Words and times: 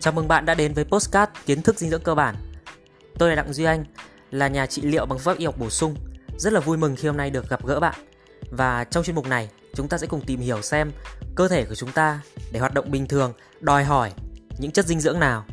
Chào 0.00 0.12
mừng 0.12 0.28
bạn 0.28 0.44
đã 0.44 0.54
đến 0.54 0.74
với 0.74 0.84
Postcard 0.84 1.32
Kiến 1.46 1.62
thức 1.62 1.78
dinh 1.78 1.90
dưỡng 1.90 2.02
cơ 2.02 2.14
bản. 2.14 2.34
Tôi 3.18 3.28
là 3.28 3.34
Đặng 3.34 3.52
Duy 3.52 3.64
Anh, 3.64 3.84
là 4.30 4.48
nhà 4.48 4.66
trị 4.66 4.82
liệu 4.82 5.06
bằng 5.06 5.18
phương 5.18 5.24
pháp 5.24 5.38
y 5.38 5.44
học 5.44 5.58
bổ 5.58 5.70
sung. 5.70 5.94
Rất 6.38 6.52
là 6.52 6.60
vui 6.60 6.76
mừng 6.76 6.96
khi 6.96 7.08
hôm 7.08 7.16
nay 7.16 7.30
được 7.30 7.48
gặp 7.48 7.66
gỡ 7.66 7.80
bạn. 7.80 7.94
Và 8.50 8.84
trong 8.84 9.04
chuyên 9.04 9.16
mục 9.16 9.26
này, 9.26 9.48
chúng 9.74 9.88
ta 9.88 9.98
sẽ 9.98 10.06
cùng 10.06 10.20
tìm 10.26 10.40
hiểu 10.40 10.62
xem 10.62 10.92
cơ 11.34 11.48
thể 11.48 11.64
của 11.64 11.74
chúng 11.74 11.92
ta 11.92 12.20
để 12.52 12.60
hoạt 12.60 12.74
động 12.74 12.90
bình 12.90 13.06
thường 13.06 13.32
đòi 13.60 13.84
hỏi 13.84 14.12
những 14.58 14.70
chất 14.70 14.86
dinh 14.86 15.00
dưỡng 15.00 15.20
nào, 15.20 15.44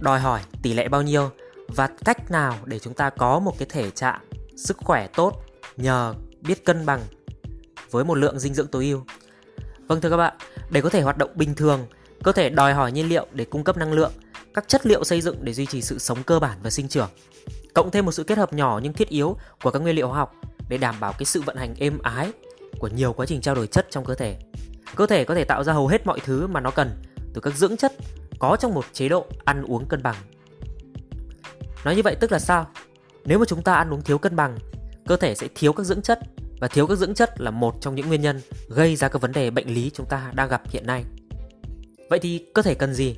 đòi 0.00 0.20
hỏi 0.20 0.40
tỷ 0.62 0.74
lệ 0.74 0.88
bao 0.88 1.02
nhiêu 1.02 1.30
và 1.68 1.88
cách 2.04 2.30
nào 2.30 2.58
để 2.64 2.78
chúng 2.78 2.94
ta 2.94 3.10
có 3.10 3.38
một 3.38 3.58
cái 3.58 3.68
thể 3.70 3.90
trạng 3.90 4.20
sức 4.56 4.76
khỏe 4.76 5.06
tốt 5.06 5.42
nhờ 5.76 6.14
biết 6.40 6.64
cân 6.64 6.86
bằng 6.86 7.00
với 7.90 8.04
một 8.04 8.14
lượng 8.14 8.38
dinh 8.38 8.54
dưỡng 8.54 8.66
tối 8.66 8.84
ưu. 8.84 9.04
Vâng 9.86 10.00
thưa 10.00 10.10
các 10.10 10.16
bạn, 10.16 10.36
để 10.70 10.80
có 10.80 10.88
thể 10.88 11.00
hoạt 11.00 11.18
động 11.18 11.30
bình 11.34 11.54
thường 11.54 11.86
Cơ 12.22 12.32
thể 12.32 12.50
đòi 12.50 12.74
hỏi 12.74 12.92
nhiên 12.92 13.08
liệu 13.08 13.26
để 13.32 13.44
cung 13.44 13.64
cấp 13.64 13.76
năng 13.76 13.92
lượng, 13.92 14.12
các 14.54 14.68
chất 14.68 14.86
liệu 14.86 15.04
xây 15.04 15.20
dựng 15.20 15.36
để 15.40 15.52
duy 15.52 15.66
trì 15.66 15.82
sự 15.82 15.98
sống 15.98 16.22
cơ 16.22 16.40
bản 16.40 16.58
và 16.62 16.70
sinh 16.70 16.88
trưởng. 16.88 17.08
Cộng 17.74 17.90
thêm 17.90 18.04
một 18.04 18.12
sự 18.12 18.24
kết 18.24 18.38
hợp 18.38 18.52
nhỏ 18.52 18.80
nhưng 18.82 18.92
thiết 18.92 19.08
yếu 19.08 19.36
của 19.62 19.70
các 19.70 19.78
nguyên 19.78 19.96
liệu 19.96 20.08
hóa 20.08 20.18
học 20.18 20.34
để 20.68 20.78
đảm 20.78 20.94
bảo 21.00 21.12
cái 21.12 21.24
sự 21.24 21.42
vận 21.42 21.56
hành 21.56 21.74
êm 21.78 21.98
ái 22.02 22.32
của 22.78 22.88
nhiều 22.88 23.12
quá 23.12 23.26
trình 23.26 23.40
trao 23.40 23.54
đổi 23.54 23.66
chất 23.66 23.86
trong 23.90 24.04
cơ 24.04 24.14
thể. 24.14 24.36
Cơ 24.96 25.06
thể 25.06 25.24
có 25.24 25.34
thể 25.34 25.44
tạo 25.44 25.64
ra 25.64 25.72
hầu 25.72 25.86
hết 25.86 26.06
mọi 26.06 26.20
thứ 26.20 26.46
mà 26.46 26.60
nó 26.60 26.70
cần 26.70 27.02
từ 27.34 27.40
các 27.40 27.54
dưỡng 27.54 27.76
chất 27.76 27.92
có 28.38 28.56
trong 28.60 28.74
một 28.74 28.84
chế 28.92 29.08
độ 29.08 29.26
ăn 29.44 29.62
uống 29.62 29.86
cân 29.86 30.02
bằng. 30.02 30.16
Nói 31.84 31.96
như 31.96 32.02
vậy 32.02 32.16
tức 32.20 32.32
là 32.32 32.38
sao? 32.38 32.66
Nếu 33.24 33.38
mà 33.38 33.44
chúng 33.44 33.62
ta 33.62 33.74
ăn 33.74 33.90
uống 33.90 34.02
thiếu 34.02 34.18
cân 34.18 34.36
bằng, 34.36 34.58
cơ 35.06 35.16
thể 35.16 35.34
sẽ 35.34 35.48
thiếu 35.54 35.72
các 35.72 35.86
dưỡng 35.86 36.02
chất 36.02 36.18
và 36.60 36.68
thiếu 36.68 36.86
các 36.86 36.98
dưỡng 36.98 37.14
chất 37.14 37.40
là 37.40 37.50
một 37.50 37.74
trong 37.80 37.94
những 37.94 38.08
nguyên 38.08 38.20
nhân 38.20 38.40
gây 38.68 38.96
ra 38.96 39.08
các 39.08 39.22
vấn 39.22 39.32
đề 39.32 39.50
bệnh 39.50 39.74
lý 39.74 39.90
chúng 39.94 40.06
ta 40.06 40.32
đang 40.34 40.48
gặp 40.48 40.62
hiện 40.70 40.86
nay. 40.86 41.04
Vậy 42.08 42.18
thì 42.18 42.44
cơ 42.54 42.62
thể 42.62 42.74
cần 42.74 42.94
gì? 42.94 43.16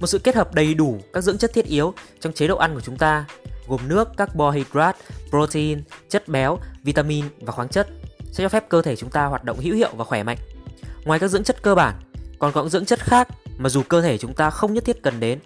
Một 0.00 0.06
sự 0.06 0.18
kết 0.18 0.34
hợp 0.34 0.54
đầy 0.54 0.74
đủ 0.74 1.00
các 1.12 1.20
dưỡng 1.20 1.38
chất 1.38 1.52
thiết 1.54 1.64
yếu 1.64 1.94
trong 2.20 2.32
chế 2.32 2.46
độ 2.46 2.56
ăn 2.56 2.74
của 2.74 2.80
chúng 2.80 2.96
ta 2.96 3.26
gồm 3.68 3.80
nước, 3.88 4.08
carbohydrate, 4.16 4.98
protein, 5.30 5.82
chất 6.08 6.28
béo, 6.28 6.58
vitamin 6.82 7.24
và 7.40 7.52
khoáng 7.52 7.68
chất 7.68 7.88
sẽ 8.32 8.44
cho 8.44 8.48
phép 8.48 8.68
cơ 8.68 8.82
thể 8.82 8.96
chúng 8.96 9.10
ta 9.10 9.24
hoạt 9.24 9.44
động 9.44 9.60
hữu 9.60 9.74
hiệu 9.74 9.90
và 9.96 10.04
khỏe 10.04 10.22
mạnh. 10.22 10.38
Ngoài 11.04 11.18
các 11.18 11.28
dưỡng 11.28 11.44
chất 11.44 11.62
cơ 11.62 11.74
bản, 11.74 11.94
còn 12.38 12.52
có 12.52 12.60
những 12.60 12.70
dưỡng 12.70 12.84
chất 12.84 12.98
khác 12.98 13.28
mà 13.58 13.68
dù 13.68 13.82
cơ 13.82 14.02
thể 14.02 14.18
chúng 14.18 14.34
ta 14.34 14.50
không 14.50 14.74
nhất 14.74 14.84
thiết 14.84 15.02
cần 15.02 15.20
đến, 15.20 15.38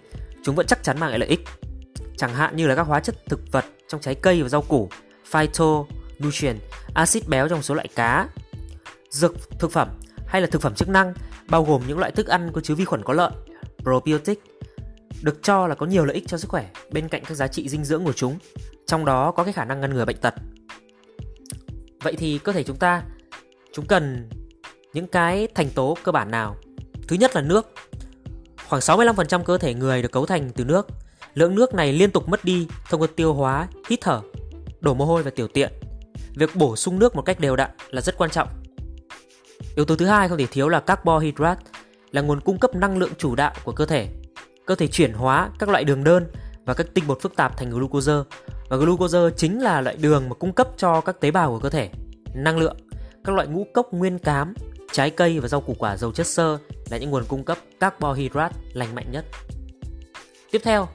chúng 0.43 0.55
vẫn 0.55 0.67
chắc 0.67 0.83
chắn 0.83 0.99
mang 0.99 1.09
lại 1.09 1.19
lợi 1.19 1.29
ích. 1.29 1.39
Chẳng 2.17 2.33
hạn 2.33 2.55
như 2.55 2.67
là 2.67 2.75
các 2.75 2.87
hóa 2.87 2.99
chất 2.99 3.15
thực 3.25 3.51
vật 3.51 3.65
trong 3.87 4.01
trái 4.01 4.15
cây 4.15 4.43
và 4.43 4.49
rau 4.49 4.61
củ, 4.61 4.89
phyto 5.25 5.83
nutrient 6.23 6.59
axit 6.93 7.27
béo 7.27 7.47
trong 7.47 7.63
số 7.63 7.75
loại 7.75 7.87
cá, 7.95 8.29
dược 9.09 9.59
thực 9.59 9.71
phẩm 9.71 9.89
hay 10.27 10.41
là 10.41 10.47
thực 10.51 10.61
phẩm 10.61 10.75
chức 10.75 10.89
năng 10.89 11.13
bao 11.49 11.63
gồm 11.63 11.81
những 11.87 11.99
loại 11.99 12.11
thức 12.11 12.27
ăn 12.27 12.51
có 12.53 12.61
chứa 12.61 12.75
vi 12.75 12.85
khuẩn 12.85 13.03
có 13.03 13.13
lợi, 13.13 13.31
probiotic, 13.83 14.43
được 15.21 15.43
cho 15.43 15.67
là 15.67 15.75
có 15.75 15.85
nhiều 15.85 16.05
lợi 16.05 16.15
ích 16.15 16.27
cho 16.27 16.37
sức 16.37 16.49
khỏe 16.49 16.69
bên 16.91 17.07
cạnh 17.07 17.23
các 17.25 17.35
giá 17.35 17.47
trị 17.47 17.69
dinh 17.69 17.83
dưỡng 17.83 18.05
của 18.05 18.13
chúng, 18.13 18.37
trong 18.85 19.05
đó 19.05 19.31
có 19.31 19.43
cái 19.43 19.53
khả 19.53 19.65
năng 19.65 19.81
ngăn 19.81 19.93
ngừa 19.93 20.05
bệnh 20.05 20.17
tật. 20.17 20.33
Vậy 22.03 22.15
thì 22.17 22.37
cơ 22.37 22.51
thể 22.51 22.63
chúng 22.63 22.77
ta 22.77 23.03
chúng 23.73 23.85
cần 23.85 24.29
những 24.93 25.07
cái 25.07 25.47
thành 25.55 25.69
tố 25.69 25.97
cơ 26.03 26.11
bản 26.11 26.31
nào? 26.31 26.55
Thứ 27.07 27.15
nhất 27.15 27.35
là 27.35 27.41
nước. 27.41 27.73
Khoảng 28.69 28.81
65% 28.81 29.43
cơ 29.43 29.57
thể 29.57 29.73
người 29.73 30.01
được 30.01 30.11
cấu 30.11 30.25
thành 30.25 30.49
từ 30.55 30.65
nước. 30.65 30.87
Lượng 31.33 31.55
nước 31.55 31.73
này 31.73 31.93
liên 31.93 32.11
tục 32.11 32.29
mất 32.29 32.45
đi 32.45 32.67
thông 32.89 33.01
qua 33.01 33.07
tiêu 33.15 33.33
hóa, 33.33 33.67
hít 33.89 34.01
thở, 34.01 34.21
đổ 34.79 34.93
mồ 34.93 35.05
hôi 35.05 35.23
và 35.23 35.31
tiểu 35.31 35.47
tiện. 35.47 35.73
Việc 36.35 36.55
bổ 36.55 36.75
sung 36.75 36.99
nước 36.99 37.15
một 37.15 37.21
cách 37.21 37.39
đều 37.39 37.55
đặn 37.55 37.69
là 37.89 38.01
rất 38.01 38.17
quan 38.17 38.29
trọng 38.29 38.47
Yếu 39.75 39.85
tố 39.85 39.95
thứ 39.95 40.05
hai 40.05 40.29
không 40.29 40.37
thể 40.37 40.45
thiếu 40.45 40.69
là 40.69 40.79
carbohydrate, 40.79 41.61
là 42.11 42.21
nguồn 42.21 42.39
cung 42.39 42.59
cấp 42.59 42.75
năng 42.75 42.97
lượng 42.97 43.11
chủ 43.17 43.35
đạo 43.35 43.53
của 43.63 43.71
cơ 43.71 43.85
thể. 43.85 44.09
Cơ 44.65 44.75
thể 44.75 44.87
chuyển 44.87 45.13
hóa 45.13 45.49
các 45.59 45.69
loại 45.69 45.83
đường 45.83 46.03
đơn 46.03 46.27
và 46.65 46.73
các 46.73 46.87
tinh 46.93 47.07
bột 47.07 47.21
phức 47.21 47.35
tạp 47.35 47.57
thành 47.57 47.69
glucose 47.69 48.13
và 48.69 48.77
glucose 48.77 49.19
chính 49.37 49.61
là 49.61 49.81
loại 49.81 49.95
đường 49.95 50.29
mà 50.29 50.35
cung 50.35 50.53
cấp 50.53 50.67
cho 50.77 51.01
các 51.01 51.19
tế 51.19 51.31
bào 51.31 51.51
của 51.51 51.59
cơ 51.59 51.69
thể 51.69 51.89
năng 52.33 52.57
lượng. 52.57 52.77
Các 53.23 53.35
loại 53.35 53.47
ngũ 53.47 53.65
cốc 53.73 53.93
nguyên 53.93 54.19
cám, 54.19 54.53
trái 54.91 55.09
cây 55.09 55.39
và 55.39 55.47
rau 55.47 55.61
củ 55.61 55.75
quả 55.79 55.97
giàu 55.97 56.11
chất 56.11 56.27
xơ 56.27 56.57
là 56.89 56.97
những 56.97 57.09
nguồn 57.11 57.25
cung 57.25 57.43
cấp 57.43 57.57
carbohydrate 57.79 58.55
lành 58.73 58.95
mạnh 58.95 59.11
nhất. 59.11 59.25
Tiếp 60.51 60.61
theo, 60.63 60.87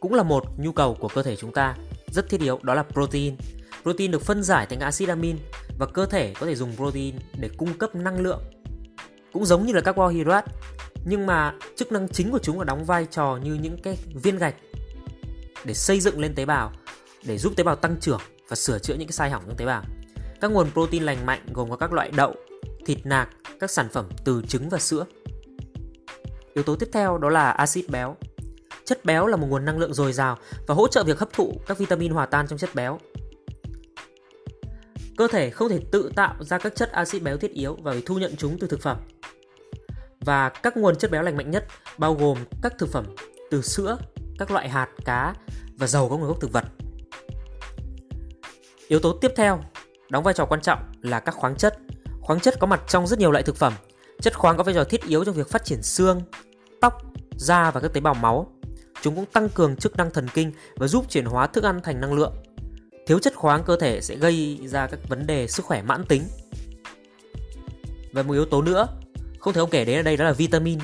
cũng 0.00 0.14
là 0.14 0.22
một 0.22 0.44
nhu 0.58 0.72
cầu 0.72 0.96
của 1.00 1.08
cơ 1.08 1.22
thể 1.22 1.36
chúng 1.36 1.52
ta 1.52 1.74
rất 2.06 2.28
thiết 2.28 2.40
yếu 2.40 2.58
đó 2.62 2.74
là 2.74 2.82
protein. 2.82 3.36
Protein 3.82 4.10
được 4.10 4.22
phân 4.22 4.42
giải 4.42 4.66
thành 4.66 4.80
axit 4.80 5.08
amin 5.08 5.36
và 5.78 5.86
cơ 5.86 6.06
thể 6.06 6.34
có 6.40 6.46
thể 6.46 6.54
dùng 6.54 6.76
protein 6.76 7.14
để 7.38 7.50
cung 7.56 7.78
cấp 7.78 7.94
năng 7.94 8.20
lượng. 8.20 8.42
Cũng 9.32 9.44
giống 9.44 9.66
như 9.66 9.72
là 9.72 9.80
các 9.80 9.92
carbohydrate 9.92 10.52
nhưng 11.04 11.26
mà 11.26 11.54
chức 11.76 11.92
năng 11.92 12.08
chính 12.08 12.30
của 12.30 12.38
chúng 12.38 12.58
là 12.58 12.64
đóng 12.64 12.84
vai 12.84 13.06
trò 13.10 13.38
như 13.42 13.54
những 13.54 13.82
cái 13.82 13.98
viên 14.14 14.38
gạch 14.38 14.54
để 15.64 15.74
xây 15.74 16.00
dựng 16.00 16.20
lên 16.20 16.34
tế 16.34 16.44
bào, 16.44 16.72
để 17.24 17.38
giúp 17.38 17.52
tế 17.56 17.64
bào 17.64 17.76
tăng 17.76 17.96
trưởng 18.00 18.20
và 18.48 18.56
sửa 18.56 18.78
chữa 18.78 18.94
những 18.94 19.08
cái 19.08 19.12
sai 19.12 19.30
hỏng 19.30 19.42
trong 19.46 19.56
tế 19.56 19.66
bào. 19.66 19.82
Các 20.40 20.50
nguồn 20.50 20.70
protein 20.72 21.02
lành 21.02 21.26
mạnh 21.26 21.46
gồm 21.52 21.70
có 21.70 21.76
các 21.76 21.92
loại 21.92 22.10
đậu, 22.16 22.34
thịt 22.86 22.98
nạc, 23.04 23.28
các 23.60 23.70
sản 23.70 23.88
phẩm 23.92 24.08
từ 24.24 24.42
trứng 24.48 24.68
và 24.68 24.78
sữa. 24.78 25.04
Yếu 26.54 26.62
tố 26.64 26.76
tiếp 26.76 26.88
theo 26.92 27.18
đó 27.18 27.28
là 27.28 27.50
axit 27.50 27.90
béo. 27.90 28.16
Chất 28.84 29.04
béo 29.04 29.26
là 29.26 29.36
một 29.36 29.46
nguồn 29.46 29.64
năng 29.64 29.78
lượng 29.78 29.94
dồi 29.94 30.12
dào 30.12 30.38
và 30.66 30.74
hỗ 30.74 30.88
trợ 30.88 31.04
việc 31.04 31.18
hấp 31.18 31.32
thụ 31.32 31.52
các 31.66 31.78
vitamin 31.78 32.12
hòa 32.12 32.26
tan 32.26 32.48
trong 32.48 32.58
chất 32.58 32.74
béo. 32.74 32.98
Cơ 35.18 35.28
thể 35.28 35.50
không 35.50 35.68
thể 35.68 35.80
tự 35.92 36.10
tạo 36.16 36.34
ra 36.40 36.58
các 36.58 36.74
chất 36.74 36.92
axit 36.92 37.22
béo 37.22 37.36
thiết 37.36 37.52
yếu 37.52 37.76
và 37.82 37.92
phải 37.92 38.02
thu 38.06 38.18
nhận 38.18 38.36
chúng 38.36 38.58
từ 38.58 38.66
thực 38.66 38.80
phẩm. 38.80 38.96
Và 40.20 40.48
các 40.48 40.76
nguồn 40.76 40.96
chất 40.96 41.10
béo 41.10 41.22
lành 41.22 41.36
mạnh 41.36 41.50
nhất 41.50 41.66
bao 41.98 42.14
gồm 42.14 42.38
các 42.62 42.74
thực 42.78 42.92
phẩm 42.92 43.04
từ 43.50 43.62
sữa, 43.62 43.98
các 44.38 44.50
loại 44.50 44.68
hạt, 44.68 44.88
cá 45.04 45.34
và 45.78 45.86
dầu 45.86 46.08
có 46.08 46.16
nguồn 46.16 46.28
gốc 46.28 46.40
thực 46.40 46.52
vật. 46.52 46.64
Yếu 48.88 48.98
tố 48.98 49.12
tiếp 49.12 49.32
theo 49.36 49.60
đóng 50.10 50.24
vai 50.24 50.34
trò 50.34 50.44
quan 50.44 50.60
trọng 50.60 50.78
là 51.02 51.20
các 51.20 51.34
khoáng 51.34 51.56
chất. 51.56 51.78
Khoáng 52.20 52.40
chất 52.40 52.54
có 52.60 52.66
mặt 52.66 52.80
trong 52.88 53.06
rất 53.06 53.18
nhiều 53.18 53.32
loại 53.32 53.44
thực 53.44 53.56
phẩm. 53.56 53.72
Chất 54.20 54.38
khoáng 54.38 54.56
có 54.56 54.62
vai 54.62 54.74
trò 54.74 54.84
thiết 54.84 55.04
yếu 55.04 55.24
trong 55.24 55.34
việc 55.34 55.48
phát 55.48 55.64
triển 55.64 55.82
xương, 55.82 56.22
tóc, 56.80 57.02
da 57.36 57.70
và 57.70 57.80
các 57.80 57.92
tế 57.92 58.00
bào 58.00 58.14
máu. 58.14 58.52
Chúng 59.02 59.14
cũng 59.14 59.26
tăng 59.26 59.48
cường 59.48 59.76
chức 59.76 59.96
năng 59.96 60.10
thần 60.10 60.28
kinh 60.34 60.52
và 60.76 60.86
giúp 60.86 61.04
chuyển 61.08 61.24
hóa 61.24 61.46
thức 61.46 61.64
ăn 61.64 61.80
thành 61.82 62.00
năng 62.00 62.12
lượng 62.12 62.34
thiếu 63.08 63.18
chất 63.18 63.34
khoáng 63.34 63.62
cơ 63.64 63.76
thể 63.76 64.00
sẽ 64.00 64.16
gây 64.16 64.58
ra 64.64 64.86
các 64.86 65.08
vấn 65.08 65.26
đề 65.26 65.46
sức 65.46 65.64
khỏe 65.64 65.82
mãn 65.82 66.04
tính. 66.04 66.22
Và 68.12 68.22
một 68.22 68.32
yếu 68.32 68.44
tố 68.44 68.62
nữa, 68.62 68.86
không 69.38 69.52
thể 69.52 69.60
không 69.60 69.70
kể 69.70 69.84
đến 69.84 69.98
ở 69.98 70.02
đây 70.02 70.16
đó 70.16 70.24
là 70.24 70.32
vitamin. 70.32 70.78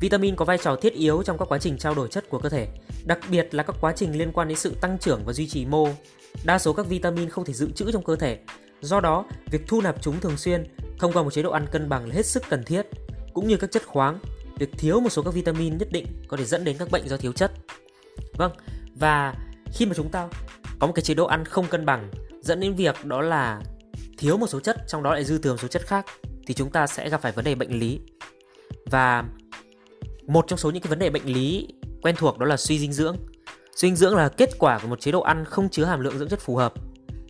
Vitamin 0.00 0.36
có 0.36 0.44
vai 0.44 0.58
trò 0.58 0.76
thiết 0.76 0.92
yếu 0.92 1.22
trong 1.22 1.38
các 1.38 1.48
quá 1.48 1.58
trình 1.58 1.78
trao 1.78 1.94
đổi 1.94 2.08
chất 2.08 2.30
của 2.30 2.38
cơ 2.38 2.48
thể, 2.48 2.68
đặc 3.04 3.18
biệt 3.30 3.54
là 3.54 3.62
các 3.62 3.76
quá 3.80 3.92
trình 3.96 4.18
liên 4.18 4.32
quan 4.32 4.48
đến 4.48 4.58
sự 4.58 4.74
tăng 4.80 4.98
trưởng 4.98 5.22
và 5.24 5.32
duy 5.32 5.48
trì 5.48 5.64
mô. 5.64 5.88
Đa 6.44 6.58
số 6.58 6.72
các 6.72 6.86
vitamin 6.86 7.30
không 7.30 7.44
thể 7.44 7.52
dự 7.52 7.70
trữ 7.70 7.92
trong 7.92 8.04
cơ 8.04 8.16
thể. 8.16 8.38
Do 8.80 9.00
đó, 9.00 9.24
việc 9.50 9.66
thu 9.66 9.80
nạp 9.80 10.02
chúng 10.02 10.20
thường 10.20 10.36
xuyên 10.36 10.64
thông 10.98 11.12
qua 11.12 11.22
một 11.22 11.32
chế 11.32 11.42
độ 11.42 11.50
ăn 11.50 11.66
cân 11.72 11.88
bằng 11.88 12.06
là 12.08 12.14
hết 12.14 12.26
sức 12.26 12.42
cần 12.48 12.64
thiết, 12.64 12.86
cũng 13.34 13.48
như 13.48 13.56
các 13.56 13.70
chất 13.70 13.86
khoáng. 13.86 14.18
Việc 14.58 14.70
thiếu 14.78 15.00
một 15.00 15.10
số 15.10 15.22
các 15.22 15.34
vitamin 15.34 15.78
nhất 15.78 15.88
định 15.92 16.06
có 16.28 16.36
thể 16.36 16.44
dẫn 16.44 16.64
đến 16.64 16.76
các 16.78 16.90
bệnh 16.90 17.08
do 17.08 17.16
thiếu 17.16 17.32
chất. 17.32 17.52
Vâng 18.32 18.52
và 18.94 19.34
khi 19.72 19.86
mà 19.86 19.94
chúng 19.94 20.08
ta 20.08 20.28
có 20.78 20.86
một 20.86 20.92
cái 20.92 21.02
chế 21.02 21.14
độ 21.14 21.26
ăn 21.26 21.44
không 21.44 21.66
cân 21.66 21.86
bằng 21.86 22.10
dẫn 22.40 22.60
đến 22.60 22.74
việc 22.74 23.04
đó 23.04 23.20
là 23.20 23.60
thiếu 24.18 24.36
một 24.36 24.46
số 24.46 24.60
chất, 24.60 24.76
trong 24.88 25.02
đó 25.02 25.12
lại 25.12 25.24
dư 25.24 25.38
thừa 25.38 25.50
một 25.50 25.58
số 25.62 25.68
chất 25.68 25.82
khác, 25.82 26.06
thì 26.46 26.54
chúng 26.54 26.70
ta 26.70 26.86
sẽ 26.86 27.08
gặp 27.08 27.22
phải 27.22 27.32
vấn 27.32 27.44
đề 27.44 27.54
bệnh 27.54 27.78
lý. 27.78 28.00
Và 28.86 29.24
một 30.26 30.44
trong 30.48 30.58
số 30.58 30.70
những 30.70 30.82
cái 30.82 30.90
vấn 30.90 30.98
đề 30.98 31.10
bệnh 31.10 31.24
lý 31.24 31.68
quen 32.02 32.14
thuộc 32.18 32.38
đó 32.38 32.46
là 32.46 32.56
suy 32.56 32.78
dinh 32.78 32.92
dưỡng. 32.92 33.16
Suy 33.76 33.88
dinh 33.88 33.96
dưỡng 33.96 34.16
là 34.16 34.28
kết 34.28 34.50
quả 34.58 34.78
của 34.78 34.88
một 34.88 35.00
chế 35.00 35.12
độ 35.12 35.20
ăn 35.20 35.44
không 35.44 35.68
chứa 35.68 35.84
hàm 35.84 36.00
lượng 36.00 36.18
dưỡng 36.18 36.28
chất 36.28 36.40
phù 36.40 36.56
hợp, 36.56 36.74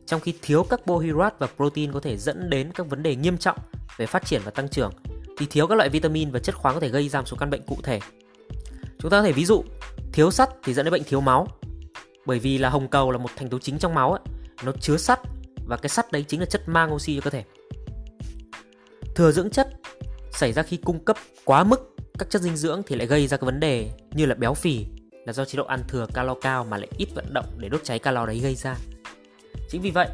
trong 0.06 0.20
khi 0.20 0.34
thiếu 0.42 0.66
các 0.70 0.80
carbohydrate 0.86 1.36
và 1.38 1.46
protein 1.56 1.92
có 1.92 2.00
thể 2.00 2.16
dẫn 2.16 2.50
đến 2.50 2.72
các 2.74 2.86
vấn 2.90 3.02
đề 3.02 3.16
nghiêm 3.16 3.38
trọng 3.38 3.58
về 3.96 4.06
phát 4.06 4.26
triển 4.26 4.40
và 4.44 4.50
tăng 4.50 4.68
trưởng 4.68 4.92
thì 5.38 5.46
thiếu 5.50 5.66
các 5.66 5.74
loại 5.74 5.88
vitamin 5.88 6.30
và 6.30 6.38
chất 6.38 6.54
khoáng 6.54 6.74
có 6.74 6.80
thể 6.80 6.88
gây 6.88 7.08
ra 7.08 7.20
một 7.20 7.26
số 7.26 7.36
căn 7.40 7.50
bệnh 7.50 7.62
cụ 7.62 7.76
thể. 7.82 8.00
Chúng 8.98 9.10
ta 9.10 9.20
có 9.20 9.22
thể 9.22 9.32
ví 9.32 9.44
dụ, 9.44 9.64
thiếu 10.12 10.30
sắt 10.30 10.50
thì 10.62 10.74
dẫn 10.74 10.84
đến 10.84 10.92
bệnh 10.92 11.04
thiếu 11.04 11.20
máu 11.20 11.48
bởi 12.28 12.38
vì 12.38 12.58
là 12.58 12.68
hồng 12.68 12.88
cầu 12.88 13.10
là 13.10 13.18
một 13.18 13.30
thành 13.36 13.48
tố 13.48 13.58
chính 13.58 13.78
trong 13.78 13.94
máu 13.94 14.12
ấy, 14.12 14.20
nó 14.64 14.72
chứa 14.80 14.96
sắt 14.96 15.20
và 15.66 15.76
cái 15.76 15.88
sắt 15.88 16.12
đấy 16.12 16.24
chính 16.28 16.40
là 16.40 16.46
chất 16.46 16.68
mang 16.68 16.94
oxy 16.94 17.14
cho 17.14 17.20
cơ 17.20 17.30
thể. 17.30 17.44
Thừa 19.14 19.32
dưỡng 19.32 19.50
chất 19.50 19.68
xảy 20.32 20.52
ra 20.52 20.62
khi 20.62 20.76
cung 20.76 21.04
cấp 21.04 21.16
quá 21.44 21.64
mức 21.64 21.94
các 22.18 22.30
chất 22.30 22.42
dinh 22.42 22.56
dưỡng 22.56 22.82
thì 22.86 22.96
lại 22.96 23.06
gây 23.06 23.26
ra 23.26 23.36
cái 23.36 23.46
vấn 23.46 23.60
đề 23.60 23.90
như 24.14 24.26
là 24.26 24.34
béo 24.34 24.54
phì 24.54 24.86
là 25.26 25.32
do 25.32 25.44
chế 25.44 25.56
độ 25.56 25.64
ăn 25.64 25.80
thừa 25.88 26.06
calo 26.14 26.34
cao 26.34 26.64
mà 26.64 26.76
lại 26.76 26.88
ít 26.96 27.08
vận 27.14 27.34
động 27.34 27.46
để 27.56 27.68
đốt 27.68 27.80
cháy 27.84 27.98
calo 27.98 28.26
đấy 28.26 28.38
gây 28.38 28.54
ra. 28.54 28.76
Chính 29.68 29.82
vì 29.82 29.90
vậy 29.90 30.08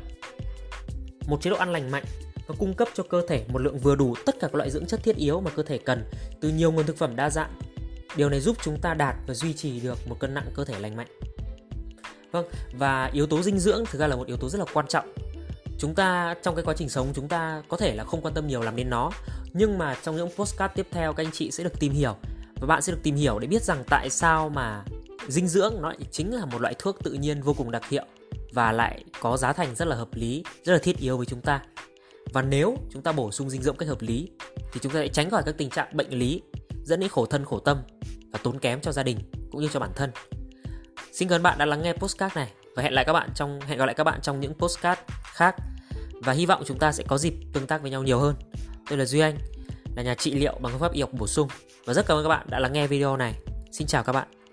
một 1.27 1.43
chế 1.43 1.51
độ 1.51 1.57
ăn 1.57 1.73
lành 1.73 1.91
mạnh 1.91 2.05
nó 2.49 2.55
cung 2.59 2.75
cấp 2.75 2.89
cho 2.95 3.03
cơ 3.03 3.23
thể 3.29 3.45
một 3.49 3.59
lượng 3.59 3.79
vừa 3.79 3.95
đủ 3.95 4.15
tất 4.27 4.35
cả 4.41 4.49
các 4.49 4.55
loại 4.55 4.71
dưỡng 4.71 4.87
chất 4.87 5.01
thiết 5.03 5.17
yếu 5.17 5.41
mà 5.41 5.51
cơ 5.51 5.63
thể 5.63 5.79
cần 5.79 6.05
từ 6.41 6.49
nhiều 6.49 6.73
nguồn 6.73 6.87
thực 6.87 6.97
phẩm 6.97 7.17
đa 7.17 7.31
dạng. 7.31 7.55
Điều 8.17 8.29
này 8.29 8.41
giúp 8.41 8.57
chúng 8.63 8.81
ta 8.81 8.95
đạt 8.95 9.17
và 9.27 9.35
duy 9.35 9.53
trì 9.53 9.81
được 9.81 9.99
một 10.09 10.17
cân 10.19 10.35
nặng 10.35 10.47
cơ 10.55 10.65
thể 10.65 10.79
lành 10.79 10.97
mạnh. 10.97 11.09
Vâng, 12.35 12.47
và 12.73 13.11
yếu 13.13 13.27
tố 13.27 13.43
dinh 13.43 13.59
dưỡng 13.59 13.85
thực 13.87 13.99
ra 13.99 14.07
là 14.07 14.17
một 14.17 14.27
yếu 14.27 14.37
tố 14.37 14.49
rất 14.49 14.59
là 14.59 14.65
quan 14.73 14.87
trọng. 14.87 15.15
Chúng 15.79 15.95
ta 15.95 16.35
trong 16.43 16.55
cái 16.55 16.65
quá 16.65 16.75
trình 16.77 16.89
sống 16.89 17.09
chúng 17.15 17.29
ta 17.29 17.63
có 17.69 17.77
thể 17.77 17.95
là 17.95 18.05
không 18.05 18.21
quan 18.21 18.35
tâm 18.35 18.47
nhiều 18.47 18.63
làm 18.63 18.77
đến 18.77 18.91
nó, 18.91 19.11
nhưng 19.53 19.79
mà 19.79 19.97
trong 20.03 20.17
những 20.17 20.29
postcard 20.37 20.75
tiếp 20.75 20.87
theo 20.91 21.13
các 21.13 21.25
anh 21.25 21.33
chị 21.33 21.51
sẽ 21.51 21.65
được 21.65 21.81
tìm 21.81 21.93
hiểu 21.93 22.17
và 22.61 22.67
bạn 22.67 22.83
sẽ 22.83 22.93
được 22.93 22.99
tìm 23.03 23.15
hiểu 23.15 23.39
để 23.39 23.47
biết 23.47 23.63
rằng 23.63 23.85
tại 23.91 24.11
sao 24.11 24.49
mà 24.49 24.85
dinh 25.29 25.49
dưỡng 25.49 25.75
nó 25.83 25.93
chính 26.11 26.35
là 26.35 26.45
một 26.45 26.61
loại 26.61 26.75
thuốc 26.79 27.05
tự 27.05 27.13
nhiên 27.13 27.43
vô 27.43 27.55
cùng 27.55 27.71
đặc 27.71 27.89
hiệu 27.89 28.05
và 28.53 28.73
lại 28.73 29.05
có 29.21 29.37
giá 29.37 29.53
thành 29.53 29.75
rất 29.75 29.89
là 29.89 29.97
hợp 29.97 30.09
lý, 30.13 30.45
rất 30.65 30.73
là 30.73 30.79
thiết 30.79 30.99
yếu 30.99 31.17
với 31.17 31.27
chúng 31.27 31.41
ta. 31.41 31.63
Và 32.33 32.43
nếu 32.43 32.77
chúng 32.93 33.03
ta 33.03 33.13
bổ 33.13 33.31
sung 33.31 33.51
dinh 33.51 33.63
dưỡng 33.63 33.77
cách 33.77 33.89
hợp 33.89 34.03
lý 34.03 34.31
thì 34.73 34.81
chúng 34.83 34.93
ta 34.93 34.99
sẽ 34.99 35.09
tránh 35.09 35.31
khỏi 35.31 35.43
các 35.47 35.55
tình 35.59 35.71
trạng 35.71 35.97
bệnh 35.97 36.11
lý 36.11 36.43
dẫn 36.85 37.01
đến 37.01 37.09
khổ 37.09 37.27
thân 37.27 37.45
khổ 37.45 37.59
tâm 37.59 37.79
và 38.33 38.39
tốn 38.43 38.59
kém 38.59 38.81
cho 38.81 38.93
gia 38.93 39.03
đình 39.03 39.19
cũng 39.51 39.61
như 39.61 39.69
cho 39.73 39.81
bản 39.81 39.91
thân. 39.97 40.11
Xin 41.15 41.29
cảm 41.29 41.37
ơn 41.37 41.43
bạn 41.43 41.59
đã 41.59 41.65
lắng 41.65 41.83
nghe 41.83 41.93
postcard 41.93 42.37
này 42.37 42.49
và 42.77 42.83
hẹn 42.83 42.93
lại 42.93 43.05
các 43.05 43.13
bạn 43.13 43.31
trong 43.35 43.61
hẹn 43.61 43.79
gặp 43.79 43.87
lại 43.87 43.95
các 43.95 44.05
bạn 44.05 44.21
trong 44.23 44.41
những 44.41 44.55
postcard 44.55 45.01
khác 45.23 45.57
và 46.23 46.33
hy 46.33 46.47
vọng 46.47 46.63
chúng 46.67 46.79
ta 46.79 46.93
sẽ 46.93 47.05
có 47.09 47.19
dịp 47.19 47.35
tương 47.53 47.67
tác 47.67 47.83
với 47.83 47.91
nhau 47.91 48.03
nhiều 48.03 48.19
hơn. 48.19 48.35
Tôi 48.89 48.99
là 48.99 49.05
Duy 49.05 49.21
Anh, 49.21 49.39
là 49.97 50.03
nhà 50.03 50.15
trị 50.15 50.35
liệu 50.35 50.59
bằng 50.61 50.73
phương 50.73 50.81
pháp 50.81 50.93
y 50.93 51.01
học 51.01 51.11
bổ 51.13 51.27
sung 51.27 51.49
và 51.85 51.95
rất 51.95 52.07
cảm 52.07 52.17
ơn 52.17 52.25
các 52.25 52.29
bạn 52.29 52.47
đã 52.51 52.59
lắng 52.59 52.73
nghe 52.73 52.87
video 52.87 53.17
này. 53.17 53.35
Xin 53.73 53.87
chào 53.87 54.03
các 54.03 54.13
bạn. 54.13 54.44